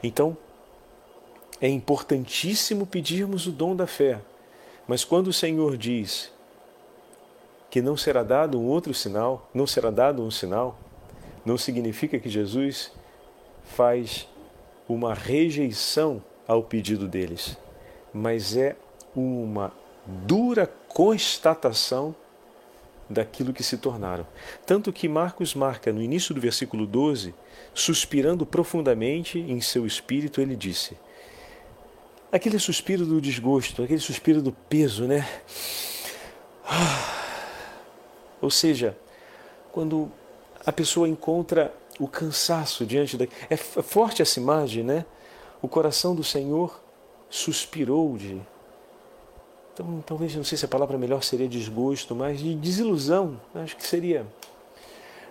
Então, 0.00 0.36
é 1.60 1.68
importantíssimo 1.68 2.86
pedirmos 2.86 3.48
o 3.48 3.50
dom 3.50 3.74
da 3.74 3.86
fé, 3.86 4.20
mas 4.86 5.04
quando 5.04 5.26
o 5.26 5.32
Senhor 5.32 5.76
diz 5.76 6.32
que 7.68 7.82
não 7.82 7.96
será 7.96 8.22
dado 8.22 8.60
um 8.60 8.66
outro 8.66 8.94
sinal, 8.94 9.50
não 9.52 9.66
será 9.66 9.90
dado 9.90 10.22
um 10.22 10.30
sinal, 10.30 10.78
não 11.44 11.58
significa 11.58 12.18
que 12.20 12.30
Jesus 12.30 12.92
faz 13.64 14.28
uma 14.88 15.14
rejeição 15.14 16.22
ao 16.46 16.62
pedido 16.62 17.08
deles, 17.08 17.58
mas 18.14 18.56
é 18.56 18.76
uma 19.16 19.72
dura 20.06 20.70
constatação 20.88 22.14
daquilo 23.08 23.52
que 23.52 23.62
se 23.62 23.78
tornaram. 23.78 24.26
Tanto 24.66 24.92
que 24.92 25.08
Marcos 25.08 25.54
marca 25.54 25.92
no 25.92 26.02
início 26.02 26.34
do 26.34 26.40
versículo 26.40 26.86
12, 26.86 27.34
suspirando 27.74 28.44
profundamente 28.44 29.38
em 29.38 29.60
seu 29.60 29.86
espírito, 29.86 30.40
ele 30.40 30.56
disse: 30.56 30.96
aquele 32.30 32.58
suspiro 32.58 33.04
do 33.06 33.20
desgosto, 33.20 33.82
aquele 33.82 34.00
suspiro 34.00 34.42
do 34.42 34.52
peso, 34.52 35.04
né? 35.04 35.26
Ou 38.40 38.50
seja, 38.50 38.96
quando 39.72 40.10
a 40.64 40.72
pessoa 40.72 41.08
encontra 41.08 41.74
o 41.98 42.06
cansaço 42.06 42.86
diante 42.86 43.16
da. 43.16 43.26
É 43.50 43.56
forte 43.56 44.22
essa 44.22 44.38
imagem, 44.38 44.84
né? 44.84 45.04
O 45.60 45.68
coração 45.68 46.14
do 46.14 46.22
Senhor 46.22 46.80
suspirou 47.28 48.16
de. 48.16 48.40
Então, 49.78 50.02
talvez, 50.04 50.34
não 50.34 50.42
sei 50.42 50.58
se 50.58 50.64
a 50.64 50.68
palavra 50.68 50.98
melhor 50.98 51.22
seria 51.22 51.46
desgosto, 51.46 52.12
mas 52.12 52.40
de 52.40 52.52
desilusão. 52.56 53.40
Acho 53.54 53.76
que 53.76 53.86
seria. 53.86 54.26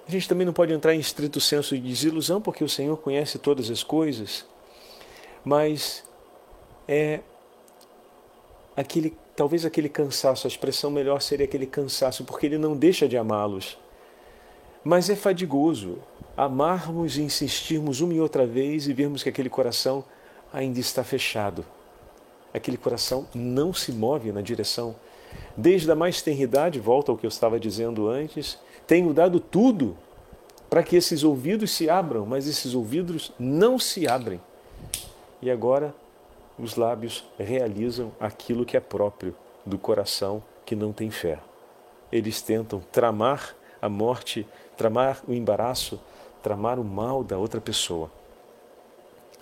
A 0.08 0.10
gente 0.10 0.26
também 0.26 0.46
não 0.46 0.54
pode 0.54 0.72
entrar 0.72 0.96
em 0.96 1.00
estrito 1.02 1.42
senso 1.42 1.76
de 1.76 1.82
desilusão, 1.82 2.42
porque 2.42 2.64
o 2.64 2.70
Senhor 2.70 2.96
conhece 2.96 3.38
todas 3.38 3.70
as 3.70 3.84
coisas. 3.84 4.46
Mas 5.44 6.02
é 6.88 7.20
aquele, 8.74 9.18
talvez 9.36 9.66
aquele 9.66 9.90
cansaço, 9.90 10.48
a 10.48 10.50
expressão 10.50 10.90
melhor 10.90 11.22
seria 11.22 11.46
aquele 11.46 11.66
cansaço, 11.66 12.24
porque 12.24 12.46
ele 12.46 12.58
não 12.58 12.74
deixa 12.74 13.06
de 13.06 13.18
amá-los. 13.18 13.78
Mas 14.82 15.10
é 15.10 15.16
fadigoso 15.18 15.98
amarmos 16.38 17.18
e 17.18 17.22
insistirmos 17.22 18.00
uma 18.00 18.14
e 18.14 18.22
outra 18.22 18.48
vez 18.48 18.88
e 18.88 18.94
vermos 18.94 19.24
que 19.24 19.28
aquele 19.28 19.50
coração 19.50 20.06
ainda 20.54 20.80
está 20.80 21.04
fechado. 21.04 21.66
Aquele 22.58 22.78
coração 22.78 23.28
não 23.34 23.72
se 23.72 23.92
move 23.92 24.32
na 24.32 24.42
direção. 24.42 24.96
Desde 25.56 25.92
a 25.92 25.96
mais 25.96 26.22
tenridade, 26.22 26.80
volta 26.80 27.12
ao 27.12 27.18
que 27.18 27.26
eu 27.26 27.30
estava 27.30 27.60
dizendo 27.60 28.10
antes, 28.10 28.58
tenho 28.88 29.14
dado 29.14 29.40
tudo 29.40 29.96
para 30.70 30.82
que 30.82 30.96
esses 30.96 31.24
ouvidos 31.24 31.72
se 31.72 31.90
abram, 31.90 32.26
mas 32.26 32.48
esses 32.48 32.74
ouvidos 32.74 33.32
não 33.40 33.78
se 33.78 34.08
abrem. 34.08 34.42
E 35.42 35.52
agora 35.52 35.94
os 36.58 36.76
lábios 36.76 37.24
realizam 37.38 38.12
aquilo 38.20 38.66
que 38.66 38.76
é 38.76 38.80
próprio 38.80 39.36
do 39.66 39.78
coração 39.78 40.42
que 40.66 40.76
não 40.76 40.92
tem 40.92 41.12
fé. 41.12 41.40
Eles 42.12 42.42
tentam 42.42 42.82
tramar 42.92 43.56
a 43.80 43.88
morte, 43.88 44.48
tramar 44.76 45.22
o 45.28 45.34
embaraço, 45.34 46.00
tramar 46.42 46.80
o 46.80 46.84
mal 46.84 47.24
da 47.24 47.38
outra 47.38 47.62
pessoa. 47.62 48.10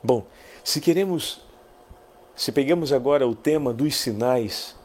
Bom, 0.04 0.24
se 0.64 0.82
queremos, 0.82 1.45
se 2.36 2.52
pegamos 2.52 2.92
agora 2.92 3.28
o 3.28 3.34
tema 3.34 3.74
dos 3.74 3.96
sinais, 3.96 4.76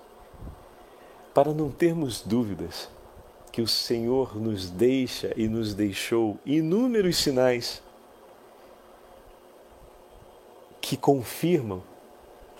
para 1.35 1.53
não 1.53 1.71
termos 1.71 2.23
dúvidas 2.23 2.89
que 3.51 3.61
o 3.61 3.67
Senhor 3.67 4.37
nos 4.37 4.71
deixa 4.71 5.33
e 5.37 5.49
nos 5.49 5.75
deixou 5.75 6.39
inúmeros 6.47 7.17
sinais 7.17 7.83
que 10.81 10.97
confirmam 10.97 11.83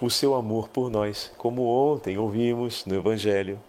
o 0.01 0.11
seu 0.11 0.35
amor 0.35 0.69
por 0.69 0.91
nós, 0.91 1.33
como 1.37 1.63
ontem 1.67 2.19
ouvimos 2.19 2.85
no 2.87 2.97
Evangelho 2.97 3.61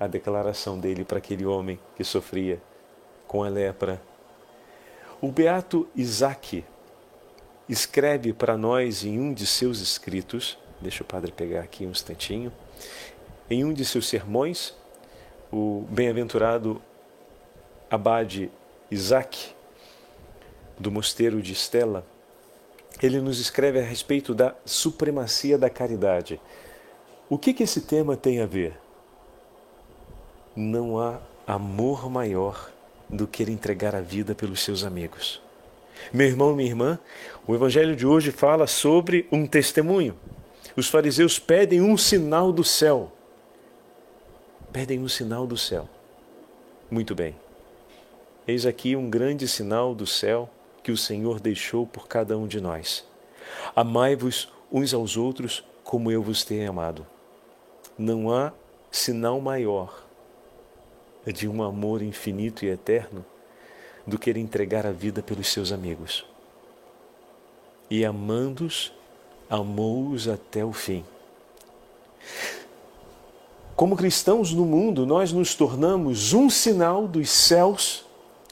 a 0.00 0.06
declaração 0.06 0.78
dele 0.78 1.04
para 1.04 1.18
aquele 1.18 1.44
homem 1.44 1.78
que 1.96 2.04
sofria 2.04 2.60
com 3.26 3.42
a 3.42 3.48
lepra. 3.48 4.00
O 5.20 5.30
beato 5.32 5.88
Isaac 5.94 6.64
escreve 7.68 8.32
para 8.32 8.56
nós 8.56 9.04
em 9.04 9.18
um 9.18 9.32
de 9.32 9.46
seus 9.46 9.80
escritos, 9.80 10.58
deixa 10.80 11.02
o 11.02 11.06
padre 11.06 11.32
pegar 11.32 11.60
aqui 11.60 11.86
um 11.86 11.90
instantinho, 11.90 12.52
em 13.50 13.64
um 13.64 13.72
de 13.72 13.84
seus 13.84 14.08
sermões, 14.08 14.74
o 15.52 15.84
bem-aventurado 15.90 16.80
abade 17.90 18.50
Isaac, 18.90 19.54
do 20.78 20.90
mosteiro 20.90 21.42
de 21.42 21.52
Estela, 21.52 22.06
ele 23.02 23.20
nos 23.20 23.38
escreve 23.38 23.78
a 23.78 23.82
respeito 23.82 24.34
da 24.34 24.54
supremacia 24.64 25.56
da 25.58 25.70
caridade. 25.70 26.40
O 27.28 27.38
que, 27.38 27.52
que 27.52 27.62
esse 27.62 27.82
tema 27.82 28.16
tem 28.16 28.40
a 28.40 28.46
ver? 28.46 28.78
Não 30.54 30.98
há 30.98 31.20
amor 31.46 32.10
maior 32.10 32.70
do 33.08 33.26
que 33.26 33.42
ele 33.42 33.52
entregar 33.52 33.94
a 33.94 34.00
vida 34.00 34.34
pelos 34.34 34.62
seus 34.62 34.84
amigos. 34.84 35.40
Meu 36.12 36.26
irmão, 36.26 36.54
minha 36.54 36.68
irmã, 36.68 36.98
o 37.46 37.54
evangelho 37.54 37.94
de 37.94 38.06
hoje 38.06 38.30
fala 38.30 38.66
sobre 38.66 39.26
um 39.30 39.46
testemunho. 39.46 40.16
Os 40.76 40.88
fariseus 40.88 41.38
pedem 41.38 41.80
um 41.80 41.96
sinal 41.96 42.52
do 42.52 42.64
céu. 42.64 43.12
Pedem 44.72 45.00
um 45.00 45.08
sinal 45.08 45.46
do 45.46 45.56
céu. 45.56 45.88
Muito 46.90 47.14
bem. 47.14 47.34
Eis 48.46 48.64
aqui 48.64 48.96
um 48.96 49.10
grande 49.10 49.46
sinal 49.46 49.94
do 49.94 50.06
céu 50.06 50.48
que 50.82 50.92
o 50.92 50.96
Senhor 50.96 51.40
deixou 51.40 51.86
por 51.86 52.08
cada 52.08 52.38
um 52.38 52.46
de 52.46 52.60
nós. 52.60 53.04
Amai-vos 53.74 54.52
uns 54.72 54.94
aos 54.94 55.16
outros 55.16 55.64
como 55.84 56.10
eu 56.10 56.22
vos 56.22 56.44
tenho 56.44 56.68
amado. 56.70 57.06
Não 57.98 58.30
há 58.30 58.52
sinal 58.90 59.40
maior 59.40 60.06
de 61.26 61.48
um 61.48 61.62
amor 61.62 62.00
infinito 62.00 62.64
e 62.64 62.68
eterno 62.68 63.24
do 64.08 64.18
que 64.18 64.30
entregar 64.30 64.86
a 64.86 64.90
vida 64.90 65.22
pelos 65.22 65.52
seus 65.52 65.70
amigos. 65.70 66.24
E 67.90 68.04
amando-os, 68.04 68.92
amou-os 69.48 70.26
até 70.26 70.64
o 70.64 70.72
fim. 70.72 71.04
Como 73.76 73.96
cristãos 73.96 74.52
no 74.52 74.64
mundo, 74.64 75.06
nós 75.06 75.32
nos 75.32 75.54
tornamos 75.54 76.32
um 76.32 76.50
sinal 76.50 77.06
dos 77.06 77.30
céus 77.30 78.04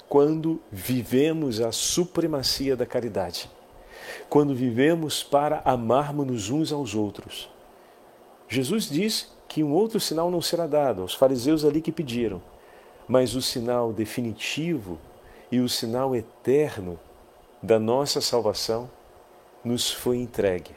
quando 0.08 0.60
vivemos 0.70 1.60
a 1.60 1.72
supremacia 1.72 2.76
da 2.76 2.86
caridade, 2.86 3.50
quando 4.28 4.54
vivemos 4.54 5.24
para 5.24 5.62
amarmos 5.64 6.48
uns 6.48 6.72
aos 6.72 6.94
outros. 6.94 7.50
Jesus 8.48 8.88
diz 8.88 9.34
que 9.48 9.64
um 9.64 9.72
outro 9.72 9.98
sinal 9.98 10.30
não 10.30 10.40
será 10.40 10.66
dado 10.66 11.02
aos 11.02 11.14
fariseus 11.14 11.64
ali 11.64 11.80
que 11.80 11.90
pediram, 11.90 12.40
mas 13.08 13.34
o 13.34 13.42
sinal 13.42 13.92
definitivo 13.92 14.98
e 15.50 15.60
o 15.60 15.68
sinal 15.68 16.14
eterno 16.14 16.98
da 17.62 17.78
nossa 17.78 18.20
salvação 18.20 18.90
nos 19.64 19.90
foi 19.90 20.18
entregue. 20.18 20.72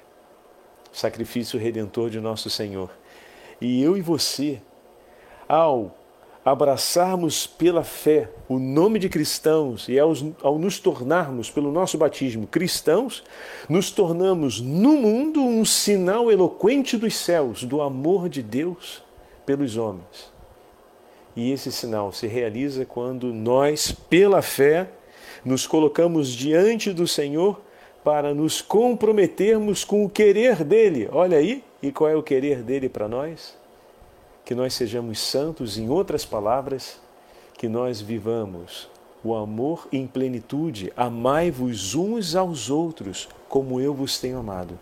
Sacrifício 0.91 1.59
redentor 1.59 2.09
de 2.09 2.19
nosso 2.19 2.49
Senhor. 2.49 2.89
E 3.61 3.81
eu 3.81 3.97
e 3.97 4.01
você, 4.01 4.61
ao 5.47 5.95
abraçarmos 6.43 7.45
pela 7.45 7.83
fé 7.83 8.31
o 8.47 8.57
nome 8.57 8.97
de 8.97 9.09
cristãos 9.09 9.87
e 9.87 9.99
ao, 9.99 10.13
ao, 10.41 10.57
nos 10.57 10.79
tornarmos, 10.79 11.51
pelo 11.51 11.71
nosso 11.71 11.97
batismo, 11.97 12.47
cristãos, 12.47 13.23
nos 13.67 13.91
tornamos 13.91 14.59
no 14.59 14.93
mundo 14.93 15.41
um 15.41 15.63
sinal 15.65 16.31
eloquente 16.31 16.97
dos 16.97 17.15
céus 17.15 17.63
do 17.63 17.81
amor 17.81 18.29
de 18.29 18.41
Deus 18.41 19.03
pelos 19.45 19.77
homens. 19.77 20.38
E 21.39 21.51
esse 21.51 21.71
sinal 21.71 22.11
se 22.11 22.27
realiza 22.27 22.85
quando 22.85 23.33
nós, 23.33 23.91
pela 23.91 24.41
fé, 24.41 24.89
nos 25.45 25.65
colocamos 25.65 26.27
diante 26.27 26.91
do 26.91 27.07
Senhor 27.07 27.61
para 28.03 28.33
nos 28.33 28.61
comprometermos 28.61 29.85
com 29.85 30.03
o 30.03 30.09
querer 30.09 30.63
dele. 30.65 31.07
Olha 31.11 31.37
aí, 31.37 31.63
e 31.81 31.91
qual 31.91 32.09
é 32.09 32.15
o 32.15 32.21
querer 32.21 32.61
dele 32.61 32.89
para 32.89 33.07
nós? 33.07 33.57
que 34.49 34.55
nós 34.55 34.73
sejamos 34.73 35.19
santos, 35.19 35.77
em 35.77 35.89
outras 35.89 36.25
palavras, 36.25 36.99
que 37.55 37.67
nós 37.67 38.01
vivamos 38.01 38.89
o 39.23 39.35
amor 39.35 39.87
em 39.91 40.07
plenitude, 40.07 40.91
amai-vos 40.97 41.93
uns 41.93 42.35
aos 42.35 42.67
outros, 42.67 43.29
como 43.47 43.79
eu 43.79 43.93
vos 43.93 44.19
tenho 44.19 44.39
amado. 44.39 44.79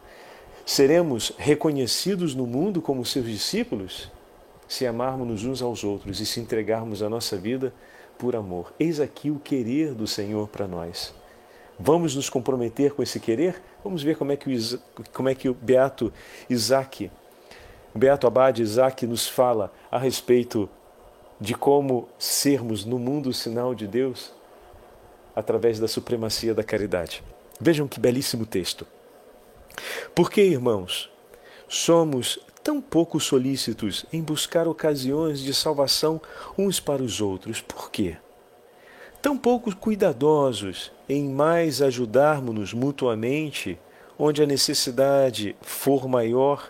Seremos 0.65 1.33
reconhecidos 1.37 2.33
no 2.33 2.47
mundo 2.47 2.81
como 2.81 3.03
seus 3.03 3.25
discípulos 3.25 4.09
se 4.67 4.85
amarmos 4.85 5.43
uns 5.43 5.61
aos 5.61 5.83
outros 5.83 6.19
e 6.19 6.25
se 6.25 6.39
entregarmos 6.39 7.01
a 7.01 7.09
nossa 7.09 7.37
vida 7.37 7.73
por 8.17 8.35
amor. 8.35 8.73
Eis 8.79 8.99
aqui 8.99 9.31
o 9.31 9.39
querer 9.39 9.93
do 9.93 10.07
Senhor 10.07 10.47
para 10.47 10.67
nós. 10.67 11.13
Vamos 11.79 12.15
nos 12.15 12.29
comprometer 12.29 12.93
com 12.93 13.03
esse 13.03 13.19
querer? 13.19 13.61
Vamos 13.83 14.01
ver 14.01 14.17
como 14.17 14.31
é 14.31 14.35
que 14.35 14.49
o, 14.49 14.79
como 15.13 15.29
é 15.29 15.35
que 15.35 15.47
o 15.47 15.53
beato 15.53 16.11
Isaac 16.49 17.11
Beato 17.97 18.27
Abade 18.27 18.61
Isaac 18.61 19.07
nos 19.07 19.27
fala 19.27 19.73
a 19.89 19.97
respeito 19.97 20.69
de 21.41 21.55
como 21.55 22.07
sermos 22.19 22.85
no 22.85 22.99
mundo 22.99 23.29
o 23.29 23.33
sinal 23.33 23.73
de 23.73 23.87
Deus 23.87 24.31
através 25.35 25.79
da 25.79 25.87
supremacia 25.87 26.53
da 26.53 26.63
caridade. 26.63 27.23
Vejam 27.59 27.87
que 27.87 27.99
belíssimo 27.99 28.45
texto. 28.45 28.85
Porque, 30.13 30.41
irmãos, 30.41 31.11
somos 31.67 32.39
tão 32.67 32.81
pouco 32.81 33.17
solícitos 33.17 34.05
em 34.11 34.21
buscar 34.21 34.67
ocasiões 34.67 35.39
de 35.39 35.53
salvação 35.53 36.19
uns 36.57 36.81
para 36.81 37.01
os 37.01 37.21
outros. 37.21 37.61
Por 37.61 37.89
quê? 37.89 38.17
Tão 39.21 39.37
pouco 39.37 39.73
cuidadosos 39.73 40.91
em 41.07 41.29
mais 41.29 41.81
ajudarmos-nos 41.81 42.73
mutuamente, 42.73 43.79
onde 44.19 44.43
a 44.43 44.45
necessidade 44.45 45.55
for 45.61 46.09
maior, 46.09 46.69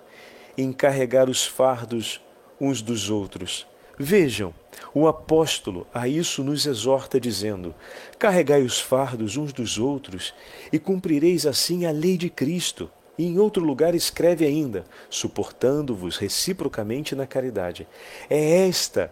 em 0.55 0.71
carregar 0.71 1.31
os 1.31 1.43
fardos 1.43 2.21
uns 2.61 2.83
dos 2.83 3.09
outros. 3.09 3.65
Vejam, 3.97 4.53
o 4.93 5.07
apóstolo 5.07 5.87
a 5.91 6.07
isso 6.07 6.43
nos 6.43 6.67
exorta, 6.67 7.19
dizendo: 7.19 7.73
Carregai 8.19 8.61
os 8.61 8.79
fardos 8.79 9.35
uns 9.35 9.51
dos 9.51 9.79
outros 9.79 10.31
e 10.71 10.77
cumprireis 10.77 11.47
assim 11.47 11.87
a 11.87 11.91
lei 11.91 12.17
de 12.17 12.29
Cristo. 12.29 12.87
E 13.17 13.25
em 13.25 13.39
outro 13.39 13.63
lugar 13.63 13.95
escreve 13.95 14.45
ainda: 14.45 14.85
suportando-vos 15.09 16.17
reciprocamente 16.17 17.15
na 17.15 17.25
caridade. 17.25 17.87
É 18.29 18.67
esta, 18.67 19.11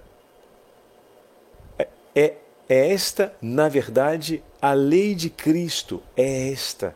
é, 1.77 1.87
é, 2.13 2.33
é 2.69 2.93
esta, 2.93 3.33
na 3.41 3.67
verdade, 3.67 4.43
a 4.61 4.73
lei 4.73 5.15
de 5.15 5.29
Cristo, 5.29 6.01
é 6.15 6.51
esta 6.51 6.95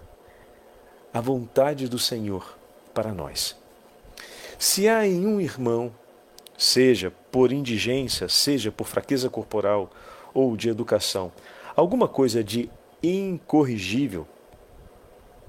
a 1.13 1.19
vontade 1.19 1.87
do 1.87 1.97
Senhor 1.97 2.57
para 2.93 3.11
nós. 3.11 3.55
Se 4.57 4.87
há 4.87 5.07
em 5.07 5.25
um 5.25 5.41
irmão, 5.41 5.91
seja 6.57 7.11
por 7.31 7.51
indigência, 7.51 8.27
seja 8.27 8.71
por 8.71 8.85
fraqueza 8.87 9.29
corporal 9.29 9.89
ou 10.33 10.55
de 10.55 10.69
educação, 10.69 11.31
alguma 11.75 12.07
coisa 12.07 12.43
de 12.43 12.69
incorrigível, 13.01 14.27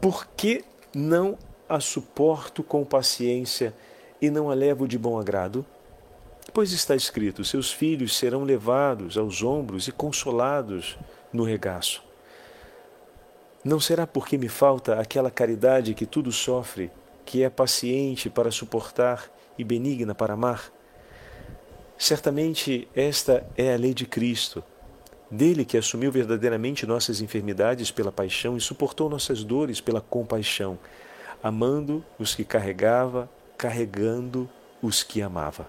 por 0.01 0.27
que 0.29 0.65
não 0.95 1.37
a 1.71 1.79
suporto 1.79 2.65
com 2.65 2.85
paciência 2.85 3.73
e 4.21 4.29
não 4.29 4.51
a 4.51 4.55
levo 4.55 4.89
de 4.89 4.99
bom 4.99 5.19
agrado? 5.19 5.65
Pois 6.53 6.73
está 6.73 6.97
escrito: 6.97 7.45
seus 7.45 7.73
filhos 7.73 8.17
serão 8.19 8.43
levados 8.43 9.17
aos 9.17 9.41
ombros 9.41 9.87
e 9.87 9.93
consolados 9.93 10.99
no 11.33 11.45
regaço. 11.45 12.03
Não 13.65 13.79
será 13.79 14.05
porque 14.07 14.37
me 14.37 14.49
falta 14.49 14.99
aquela 14.99 15.31
caridade 15.31 15.95
que 15.95 16.07
tudo 16.07 16.33
sofre, 16.33 16.91
que 17.25 17.45
é 17.45 17.49
paciente 17.49 18.29
para 18.29 18.51
suportar 18.51 19.31
e 19.57 19.63
benigna 19.63 20.15
para 20.15 20.35
amar? 20.35 20.73
Certamente 21.97 22.89
esta 22.97 23.47
é 23.57 23.75
a 23.75 23.77
lei 23.77 23.95
de 23.95 24.07
Cristo, 24.07 24.65
dele 25.31 25.65
que 25.65 25.77
assumiu 25.77 26.11
verdadeiramente 26.11 26.87
nossas 26.87 27.21
enfermidades 27.21 27.93
pela 27.93 28.11
paixão 28.11 28.57
e 28.57 28.61
suportou 28.61 29.09
nossas 29.09 29.45
dores 29.45 29.81
pela 29.81 30.01
compaixão 30.01 30.79
amando 31.43 32.05
os 32.19 32.35
que 32.35 32.45
carregava, 32.45 33.31
carregando 33.57 34.49
os 34.83 35.03
que 35.03 35.23
amava. 35.23 35.69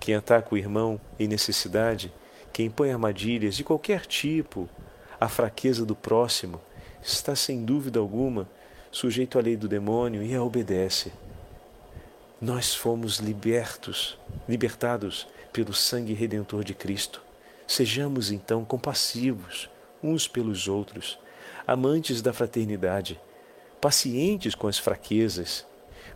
Quem 0.00 0.14
ataca 0.14 0.54
o 0.54 0.58
irmão 0.58 1.00
em 1.18 1.28
necessidade, 1.28 2.12
quem 2.52 2.70
põe 2.70 2.90
armadilhas 2.90 3.54
de 3.54 3.64
qualquer 3.64 4.06
tipo 4.06 4.68
à 5.20 5.28
fraqueza 5.28 5.84
do 5.84 5.94
próximo, 5.94 6.60
está 7.02 7.34
sem 7.34 7.64
dúvida 7.64 7.98
alguma 7.98 8.48
sujeito 8.90 9.38
à 9.38 9.42
lei 9.42 9.56
do 9.56 9.68
demônio 9.68 10.22
e 10.22 10.34
a 10.34 10.42
obedece. 10.42 11.12
Nós 12.40 12.74
fomos 12.74 13.18
libertos, 13.18 14.18
libertados 14.48 15.26
pelo 15.52 15.72
sangue 15.72 16.12
redentor 16.12 16.62
de 16.62 16.74
Cristo. 16.74 17.22
Sejamos 17.66 18.30
então 18.30 18.64
compassivos 18.64 19.68
uns 20.02 20.28
pelos 20.28 20.68
outros, 20.68 21.18
amantes 21.66 22.20
da 22.20 22.32
fraternidade 22.32 23.18
pacientes 23.84 24.54
com 24.54 24.66
as 24.66 24.78
fraquezas, 24.78 25.66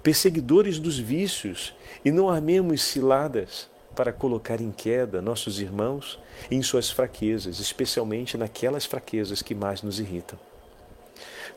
perseguidores 0.02 0.78
dos 0.78 0.98
vícios, 0.98 1.74
e 2.02 2.10
não 2.10 2.30
armemos 2.30 2.80
ciladas 2.80 3.68
para 3.94 4.10
colocar 4.10 4.58
em 4.58 4.72
queda 4.72 5.20
nossos 5.20 5.60
irmãos 5.60 6.18
em 6.50 6.62
suas 6.62 6.88
fraquezas, 6.88 7.58
especialmente 7.60 8.38
naquelas 8.38 8.86
fraquezas 8.86 9.42
que 9.42 9.54
mais 9.54 9.82
nos 9.82 10.00
irritam. 10.00 10.38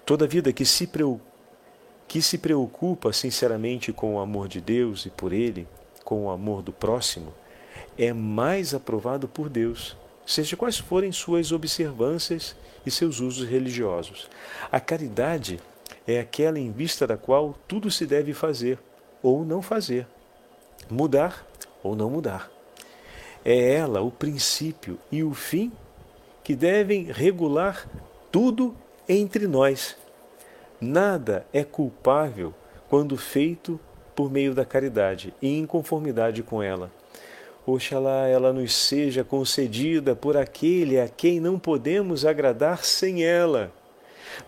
Toda 0.06 0.28
vida 0.28 0.52
que 0.52 0.65
se, 0.65 0.89
que 2.10 2.21
se 2.21 2.38
preocupa 2.38 3.13
sinceramente 3.13 3.93
com 3.93 4.15
o 4.15 4.19
amor 4.19 4.50
de 4.50 4.60
Deus 4.60 5.06
e 5.06 5.10
por 5.10 5.32
Ele, 5.32 5.65
com 6.04 6.26
o 6.26 6.30
amor 6.30 6.62
do 6.62 6.74
próximo, 6.74 7.34
é 7.97 8.12
mais 8.12 8.74
aprovado 8.74 9.30
por 9.30 9.47
Deus, 9.47 9.95
seja 10.26 10.58
quais 10.58 10.78
forem 10.78 11.13
suas 11.13 11.54
observâncias 11.54 12.54
e 12.86 12.91
seus 12.91 13.21
usos 13.21 13.47
religiosos. 13.47 14.28
A 14.69 14.78
caridade 14.78 15.58
é 16.08 16.19
aquela 16.19 16.60
em 16.60 16.71
vista 16.71 17.06
da 17.06 17.17
qual 17.17 17.56
tudo 17.67 17.89
se 17.89 18.06
deve 18.06 18.34
fazer 18.34 18.80
ou 19.21 19.45
não 19.45 19.62
fazer, 19.62 20.08
mudar 20.89 21.45
ou 21.84 21.95
não 21.95 22.10
mudar. 22.10 22.51
É 23.43 23.73
ela 23.73 24.01
o 24.01 24.12
princípio 24.12 24.99
e 25.12 25.23
o 25.23 25.34
fim 25.34 25.71
que 26.43 26.56
devem 26.56 27.06
regular 27.12 27.88
tudo 28.32 28.75
entre 29.08 29.47
nós. 29.47 29.95
Nada 30.80 31.45
é 31.54 31.63
culpável 31.63 32.54
quando 32.89 33.17
feito 33.17 33.80
por 34.15 34.32
meio 34.32 34.54
da 34.54 34.65
caridade 34.65 35.34
e 35.41 35.58
em 35.58 35.65
conformidade 35.65 36.43
com 36.43 36.62
ela. 36.62 36.91
Oxalá 37.65 38.27
ela 38.27 38.51
nos 38.51 38.73
seja 38.73 39.23
concedida 39.23 40.15
por 40.15 40.36
aquele 40.36 40.99
a 40.99 41.08
quem 41.08 41.39
não 41.39 41.60
podemos 41.60 42.25
agradar 42.25 42.84
sem 42.84 43.23
ela 43.23 43.71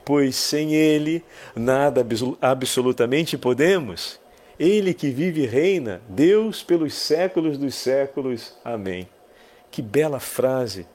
pois 0.04 0.36
sem 0.36 0.74
Ele 0.74 1.24
nada 1.56 2.06
absolutamente 2.42 3.38
podemos. 3.38 4.20
Ele 4.60 4.94
que 4.94 5.10
vive 5.10 5.44
e 5.44 5.48
reina, 5.48 6.02
Deus 6.08 6.62
pelos 6.64 6.94
séculos 6.94 7.58
dos 7.58 7.76
séculos. 7.76 8.56
Amém. 8.64 9.08
Que 9.72 9.82
bela 9.82 10.20
frase 10.20 10.86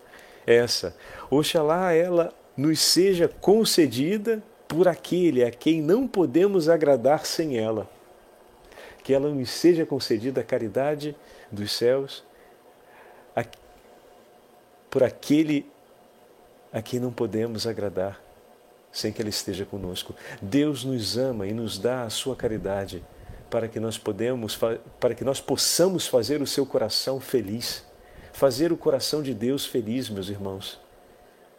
essa. 0.47 0.95
Oxalá 1.31 1.93
ela 1.93 2.33
nos 2.57 2.81
seja 2.81 3.29
concedida 3.29 4.43
por 4.67 4.87
aquele 4.87 5.45
a 5.45 5.51
quem 5.51 5.83
não 5.83 6.07
podemos 6.07 6.69
agradar 6.69 7.27
sem 7.27 7.59
ela. 7.59 7.89
Que 9.03 9.13
ela 9.13 9.29
nos 9.29 9.51
seja 9.51 9.85
concedida 9.85 10.41
a 10.41 10.45
caridade 10.45 11.17
dos 11.51 11.73
céus 11.73 12.23
por 14.91 15.03
aquele 15.03 15.67
a 16.73 16.83
quem 16.83 17.01
não 17.01 17.13
podemos 17.13 17.67
agradar 17.67 18.28
sem 18.99 19.13
que 19.13 19.23
Ele 19.23 19.31
esteja 19.31 19.65
conosco. 19.65 20.15
Deus 20.43 20.85
nos 20.85 21.17
ama 21.17 21.47
e 21.47 21.53
nos 21.53 21.79
dá 21.79 22.03
a 22.03 22.11
sua 22.11 22.35
caridade 22.35 23.03
para 23.49 23.69
que 23.69 23.79
nós 23.79 23.97
podemos, 23.97 24.59
para 24.99 25.15
que 25.15 25.25
nós 25.25 25.41
possamos 25.41 26.07
fazer 26.07 26.43
o 26.43 26.47
seu 26.47 26.67
coração 26.67 27.21
feliz, 27.21 27.85
fazer 28.33 28.73
o 28.73 28.77
coração 28.77 29.23
de 29.23 29.33
Deus 29.33 29.65
feliz, 29.65 30.11
meus 30.11 30.29
irmãos. 30.29 30.81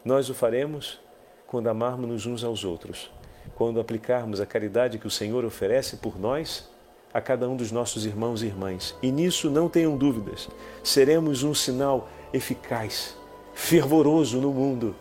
Nós 0.04 0.30
o 0.30 0.34
faremos 0.34 1.00
quando 1.48 1.68
amarmos 1.68 2.26
uns 2.26 2.44
aos 2.44 2.64
outros, 2.64 3.10
quando 3.56 3.80
aplicarmos 3.80 4.42
a 4.42 4.46
caridade 4.46 5.00
que 5.00 5.08
o 5.08 5.12
Senhor 5.12 5.46
oferece 5.46 5.98
por 5.98 6.20
nós 6.20 6.70
a 7.12 7.20
cada 7.20 7.50
um 7.50 7.56
dos 7.56 7.72
nossos 7.72 8.06
irmãos 8.06 8.44
e 8.44 8.48
irmãs. 8.48 8.96
E 9.02 9.12
nisso 9.12 9.50
não 9.50 9.68
tenham 9.70 9.98
dúvidas, 9.98 10.50
seremos 10.84 11.42
um 11.42 11.54
sinal 11.54 12.10
eficaz, 12.34 13.16
fervoroso 13.54 14.40
no 14.40 14.52
mundo 14.54 14.96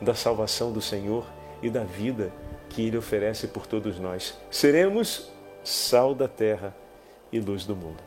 da 0.00 0.14
salvação 0.14 0.70
do 0.70 0.80
Senhor 0.80 1.26
e 1.62 1.70
da 1.70 1.84
vida 1.84 2.32
que 2.68 2.86
Ele 2.86 2.96
oferece 2.96 3.48
por 3.48 3.66
todos 3.66 3.98
nós. 3.98 4.38
Seremos 4.50 5.30
sal 5.64 6.14
da 6.14 6.28
terra 6.28 6.74
e 7.32 7.40
luz 7.40 7.64
do 7.64 7.74
mundo. 7.74 8.02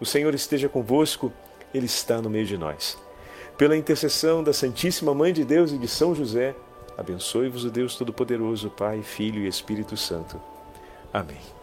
O 0.00 0.06
Senhor 0.06 0.34
esteja 0.34 0.68
convosco, 0.68 1.32
Ele 1.72 1.86
está 1.86 2.20
no 2.20 2.30
meio 2.30 2.46
de 2.46 2.56
nós. 2.56 2.98
Pela 3.56 3.76
intercessão 3.76 4.42
da 4.42 4.52
Santíssima 4.52 5.14
Mãe 5.14 5.32
de 5.32 5.44
Deus 5.44 5.72
e 5.72 5.78
de 5.78 5.86
São 5.86 6.14
José, 6.14 6.54
abençoe-vos 6.96 7.64
o 7.64 7.70
Deus 7.70 7.94
Todo-Poderoso, 7.96 8.70
Pai, 8.70 9.02
Filho 9.02 9.42
e 9.42 9.48
Espírito 9.48 9.96
Santo. 9.96 10.40
Amém. 11.12 11.59